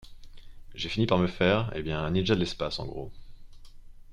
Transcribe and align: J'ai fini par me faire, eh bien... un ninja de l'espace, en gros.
J'ai 0.73 0.89
fini 0.89 1.05
par 1.05 1.19
me 1.19 1.27
faire, 1.27 1.71
eh 1.75 1.83
bien... 1.83 2.03
un 2.03 2.09
ninja 2.09 2.33
de 2.33 2.39
l'espace, 2.39 2.79
en 2.79 2.87
gros. 2.87 3.11